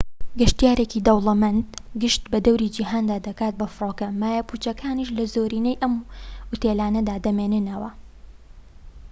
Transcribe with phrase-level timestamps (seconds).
[0.39, 1.65] گەشتیارێکی دەوڵەمەند
[2.01, 5.93] گەشت بە دەوری جیهاندا دەکات بە فڕۆکە مایە پوچەکانیش لە زۆرینەی ئەم
[6.49, 7.89] ئوتێلانەدا دەمێننەوە